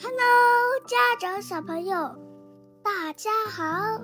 [0.00, 0.16] Hello，
[0.86, 1.96] 家长小朋友，
[2.84, 4.00] 大家好！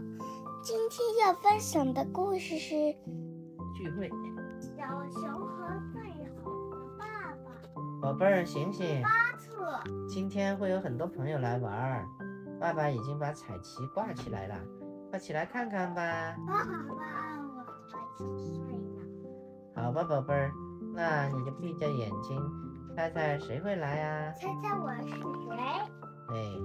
[0.60, 2.74] 今天要分享的故事是
[3.76, 4.10] 聚会。
[4.58, 6.02] 小熊和最
[6.42, 7.06] 好的爸
[7.44, 8.02] 爸。
[8.02, 9.04] 宝贝儿，醒醒！
[10.08, 12.04] 今天会有很多朋友来玩儿，
[12.60, 14.56] 爸爸已经把彩旗挂起来了，
[15.10, 16.02] 快起来看看吧。
[16.44, 19.00] 爸爸，我还想睡呢。
[19.76, 20.50] 好吧，宝贝儿，
[20.92, 22.36] 那你就闭着眼睛，
[22.94, 24.32] 猜猜谁会来呀？
[24.36, 25.58] 猜猜我是谁？
[26.28, 26.58] 哎，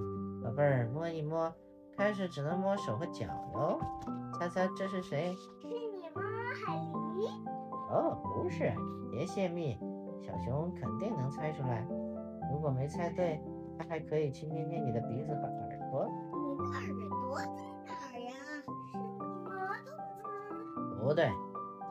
[0.43, 1.51] 宝贝儿，摸一摸，
[1.97, 3.25] 开始只能摸手和脚
[3.55, 3.79] 哟。
[4.37, 5.35] 猜猜这是谁？
[5.61, 6.21] 是你吗，
[6.65, 6.73] 海
[7.17, 7.27] 狸？
[7.89, 8.71] 哦，不是，
[9.11, 9.77] 别泄密，
[10.21, 11.85] 小熊肯定能猜出来。
[12.51, 13.41] 如果没猜对，
[13.77, 16.07] 它还可以去捏捏你的鼻子和耳朵。
[16.31, 17.47] 你的耳朵在
[17.85, 18.31] 哪儿呀？
[18.85, 19.49] 是你吗，
[19.83, 19.89] 兔
[20.95, 21.03] 子？
[21.03, 21.31] 不对，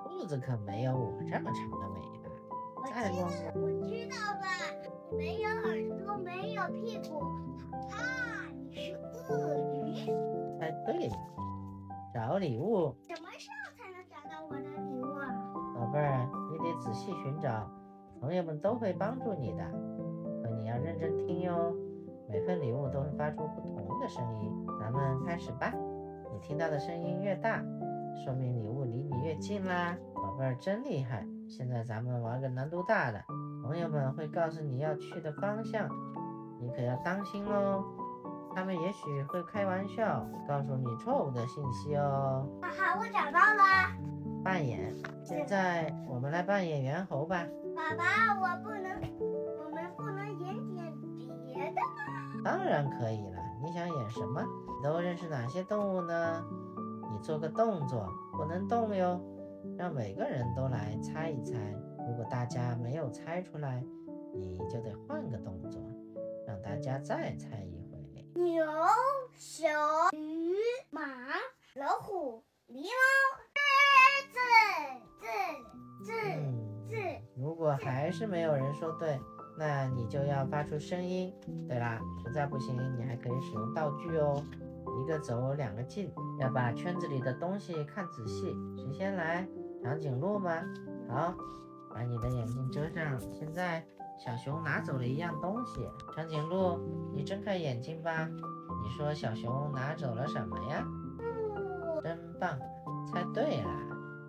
[0.04, 2.30] 兔子可没有我这么长的尾巴。
[2.80, 3.24] 我再摸
[3.54, 4.07] 我知
[6.70, 7.20] 屁股，
[7.90, 7.96] 啊，
[8.52, 8.94] 你是
[9.28, 10.06] 鳄鱼。
[10.58, 11.16] 猜对了，
[12.12, 15.24] 找礼物，什么时候才能找到我的礼物啊？
[15.74, 17.70] 宝贝儿，你得仔细寻找，
[18.20, 19.64] 朋友们都会帮助你的。
[20.42, 21.74] 可你要认真听哟，
[22.28, 24.66] 每份礼物都会发出不同的声音。
[24.80, 25.72] 咱们开始吧，
[26.32, 27.62] 你听到的声音越大，
[28.24, 29.96] 说明礼物离你越近啦。
[30.14, 31.24] 宝贝儿真厉害！
[31.48, 33.22] 现在咱们玩个难度大的，
[33.62, 35.88] 朋友们会告诉你要去的方向，
[36.60, 37.84] 你可要当心喽。
[38.54, 42.48] 他们也许会开玩笑，告诉你错误的信息哦。
[42.60, 44.42] 哈哈，我找到了。
[44.42, 44.92] 扮演，
[45.24, 47.46] 现在我们来扮演猿猴吧。
[47.76, 48.90] 爸爸，我不能，
[49.64, 50.92] 我们不能演点
[51.44, 52.42] 别的吗？
[52.44, 54.42] 当然可以了，你想演什么？
[54.42, 56.44] 你都认识哪些动物呢？
[57.12, 59.20] 你做个动作，不能动哟，
[59.76, 61.56] 让每个人都来猜一猜。
[62.08, 63.84] 如果大家没有猜出来，
[64.34, 65.80] 你就得换个动作，
[66.62, 67.98] 大家再猜一回。
[68.34, 68.64] 牛、
[69.34, 69.68] 熊、
[70.12, 70.54] 鱼、
[70.90, 71.02] 马、
[71.74, 72.88] 老虎、狸猫、
[73.54, 74.38] 狮子、
[75.20, 76.96] 字、字、嗯，字。
[77.36, 79.18] 如果还是没有人说对，
[79.58, 81.32] 那你就要发出声音。
[81.68, 84.44] 对啦，实在不行，你还可以使用道具哦，
[85.02, 88.54] 一个走，两个进，要把圈子里的东西看仔细。
[88.76, 89.46] 谁先来？
[89.82, 90.62] 长颈鹿吗？
[91.08, 91.34] 好，
[91.94, 93.20] 把你的眼睛遮上。
[93.20, 93.84] 现在
[94.18, 96.76] 小熊拿走了一样东西，长颈鹿，
[97.14, 98.28] 你睁开眼睛吧。
[98.82, 100.84] 你说小熊拿走了什么呀？
[102.02, 102.58] 真棒，
[103.06, 103.70] 猜对了，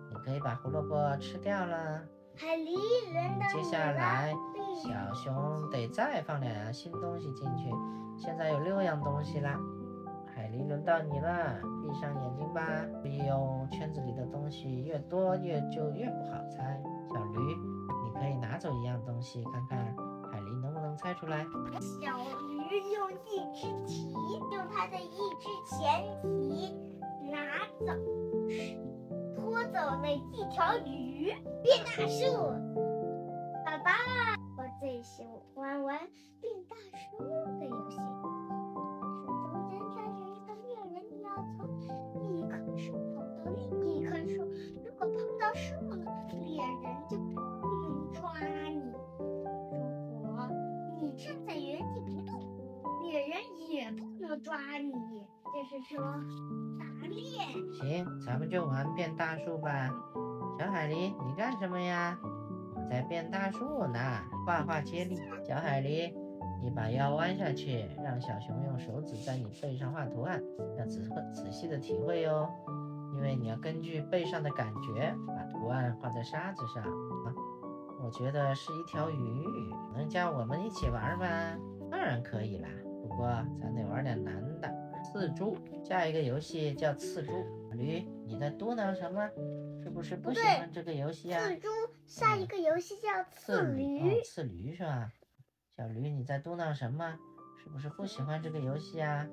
[0.08, 2.02] 你可以把胡萝卜吃掉了。
[2.36, 2.78] 海狸
[3.12, 4.32] 人的接下来，
[4.76, 7.68] 小熊得再放两样新东西进去，
[8.16, 9.58] 现在有六样东西啦。
[10.32, 12.62] 海狸，轮到你了，闭上眼睛吧。
[13.02, 16.80] 注意哦，圈子里的东西越多，越就越不好猜。
[17.12, 17.56] 小驴，
[17.99, 19.78] 你可以拿走一样东西，看看
[20.30, 21.42] 海狸能不能猜出来。
[21.80, 22.18] 小
[22.50, 24.12] 鱼用一只蹄，
[24.52, 26.04] 用它的一只前
[26.42, 26.76] 蹄
[27.32, 27.86] 拿走，
[29.34, 31.32] 拖走了一条鱼。
[31.62, 32.52] 变大树，
[33.64, 33.90] 爸爸，
[34.58, 35.98] 我最喜欢玩
[54.30, 54.92] 也不能抓你。
[55.52, 56.00] 就是说，
[56.78, 57.18] 打猎。
[57.72, 59.90] 行，咱们就玩变大树吧。
[60.58, 62.16] 小海狸，你干什么呀？
[62.76, 63.98] 我在变大树呢，
[64.46, 65.16] 画画接力。
[65.44, 66.14] 小海狸，
[66.62, 70.40] 你把腰弯下去，让小熊用手指在你背上画图案，
[70.78, 71.00] 要仔
[71.32, 72.48] 仔细的体会哟，
[73.14, 76.84] 因为你要根据背上的感觉，把图案画在沙子上。
[76.84, 77.34] 啊，
[78.04, 79.44] 我觉得是一条鱼，
[79.94, 81.26] 能加我们一起玩吗？
[81.90, 82.68] 当然可以啦，
[83.20, 84.74] 不过咱得玩点难的。
[85.04, 85.54] 刺猪，
[85.84, 87.30] 下一个游戏叫刺猪。
[87.72, 89.28] 驴，你在嘟囔什么？
[89.82, 91.38] 是不是不喜欢这个游戏啊？
[91.38, 91.68] 刺猪，
[92.06, 94.00] 下一个游戏叫刺驴。
[94.00, 95.12] 哦，刺驴是吧？
[95.76, 97.14] 小驴，你在嘟囔什么？
[97.62, 99.26] 是不是不喜欢这个游戏啊？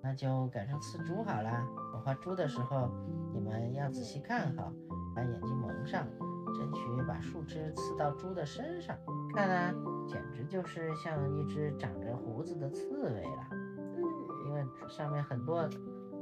[0.00, 1.66] 那就改成刺猪好了。
[1.94, 2.92] 我画猪的时候，
[3.34, 4.72] 你们要仔细看好，
[5.16, 6.06] 把眼睛蒙上，
[6.54, 8.96] 争取把树枝刺到猪的身上。
[9.34, 9.74] 看啊，
[10.06, 13.46] 简直就是像一只长着胡子的刺猬了。
[13.50, 14.02] 嗯，
[14.46, 15.68] 因为上面很多。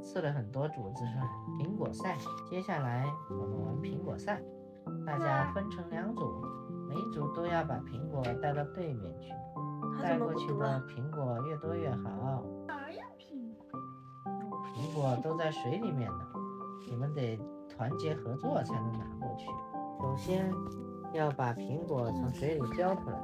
[0.03, 1.29] 刺了很多竹子是吧？
[1.59, 2.17] 苹果赛，
[2.49, 4.41] 接下来我们玩苹果赛，
[5.05, 6.43] 大家分成两组，
[6.89, 9.31] 每组都要把苹果带到对面去，
[10.01, 12.43] 带过去的苹果越多越好。
[12.67, 13.79] 哪有苹果？
[14.73, 16.25] 苹果都在水里面呢，
[16.89, 17.39] 你们得
[17.69, 19.45] 团结合作才能拿过去。
[20.01, 20.51] 首先
[21.13, 23.19] 要把苹果从水里浇出来，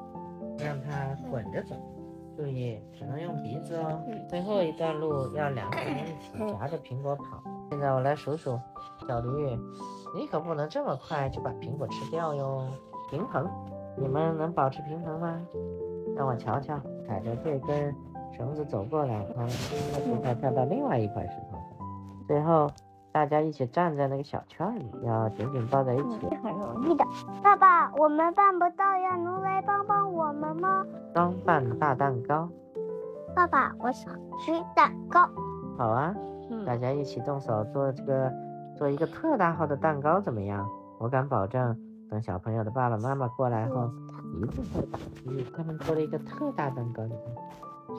[0.60, 1.76] 让它滚着走，
[2.38, 4.00] 注意只能用鼻子哦。
[4.08, 7.42] 嗯最后一段路要两个人一起夹着苹果跑。
[7.72, 8.60] 现在我来数数，
[9.08, 9.58] 小驴，
[10.16, 12.68] 你可不能这么快就把苹果吃掉哟。
[13.10, 13.50] 平衡，
[13.98, 15.42] 你们能保持平衡吗？
[16.16, 17.96] 让我瞧瞧，踩着这根
[18.36, 19.48] 绳子走过来，啊，
[19.94, 21.62] 再尽快跳到另外一块石头上。
[22.28, 22.70] 最后，
[23.18, 26.28] 大家一起站在那个小圈里，要紧紧抱在一起。
[26.44, 27.04] 很容易的。
[27.42, 30.86] 爸爸，我们办不到，呀，能来帮帮我们吗？
[31.16, 32.48] 装扮大蛋糕，
[33.36, 35.28] 爸爸，我想吃蛋糕。
[35.80, 36.14] 好啊，
[36.52, 38.32] 嗯大家一起动手做这个，
[38.78, 40.70] 做一个特大号的蛋糕怎么样？
[41.00, 41.76] 我敢保证，
[42.12, 43.90] 等小朋友的爸爸妈妈过来后，
[44.36, 47.02] 一定会打击他们做了一个特大蛋糕。
[47.04, 47.16] 你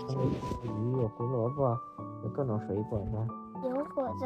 [0.06, 1.76] 看，有鱼，有胡萝卜，
[2.23, 3.26] 有各种水果呢。
[3.64, 4.25] 有果子，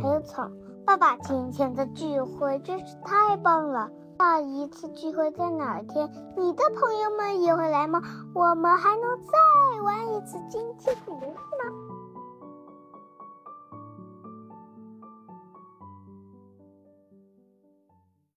[0.00, 0.48] 还有草，
[0.84, 3.90] 爸爸今天的聚会真是太棒了。
[4.18, 6.08] 下一次聚会在哪天？
[6.36, 8.00] 你的朋友们也会来吗？
[8.34, 11.64] 我们还能再玩一次今天的游戏吗？